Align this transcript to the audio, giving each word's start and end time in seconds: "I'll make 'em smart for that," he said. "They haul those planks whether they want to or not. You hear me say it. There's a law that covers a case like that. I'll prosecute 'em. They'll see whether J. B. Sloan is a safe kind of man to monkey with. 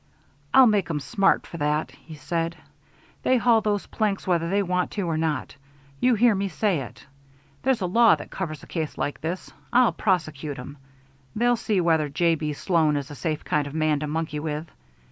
"I'll 0.51 0.65
make 0.65 0.89
'em 0.89 0.99
smart 0.99 1.45
for 1.45 1.57
that," 1.57 1.91
he 1.91 2.15
said. 2.15 2.55
"They 3.21 3.37
haul 3.37 3.61
those 3.61 3.85
planks 3.85 4.25
whether 4.25 4.49
they 4.49 4.63
want 4.63 4.89
to 4.97 5.03
or 5.03 5.15
not. 5.15 5.55
You 5.99 6.15
hear 6.15 6.33
me 6.33 6.47
say 6.47 6.79
it. 6.79 7.05
There's 7.61 7.81
a 7.81 7.85
law 7.85 8.15
that 8.15 8.31
covers 8.31 8.63
a 8.63 8.65
case 8.65 8.97
like 8.97 9.21
that. 9.21 9.47
I'll 9.71 9.93
prosecute 9.93 10.57
'em. 10.57 10.77
They'll 11.35 11.55
see 11.55 11.79
whether 11.81 12.09
J. 12.09 12.33
B. 12.33 12.51
Sloan 12.53 12.97
is 12.97 13.11
a 13.11 13.15
safe 13.15 13.43
kind 13.45 13.67
of 13.67 13.75
man 13.75 13.99
to 13.99 14.07
monkey 14.07 14.39
with. 14.39 14.71